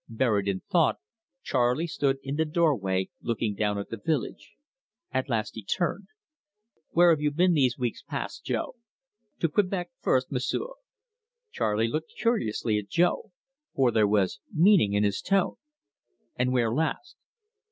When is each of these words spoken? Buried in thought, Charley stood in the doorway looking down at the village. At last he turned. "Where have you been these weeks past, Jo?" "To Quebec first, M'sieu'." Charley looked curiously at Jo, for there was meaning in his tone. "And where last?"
Buried 0.09 0.47
in 0.47 0.61
thought, 0.61 0.95
Charley 1.43 1.85
stood 1.85 2.17
in 2.23 2.35
the 2.35 2.43
doorway 2.43 3.09
looking 3.21 3.53
down 3.53 3.77
at 3.77 3.89
the 3.89 4.01
village. 4.03 4.53
At 5.11 5.29
last 5.29 5.53
he 5.53 5.63
turned. 5.63 6.07
"Where 6.89 7.11
have 7.11 7.21
you 7.21 7.29
been 7.29 7.53
these 7.53 7.77
weeks 7.77 8.01
past, 8.01 8.43
Jo?" 8.43 8.77
"To 9.41 9.47
Quebec 9.47 9.91
first, 10.01 10.31
M'sieu'." 10.31 10.73
Charley 11.51 11.87
looked 11.87 12.13
curiously 12.17 12.79
at 12.79 12.89
Jo, 12.89 13.31
for 13.75 13.91
there 13.91 14.07
was 14.07 14.39
meaning 14.51 14.93
in 14.93 15.03
his 15.03 15.21
tone. 15.21 15.57
"And 16.35 16.51
where 16.51 16.73
last?" 16.73 17.15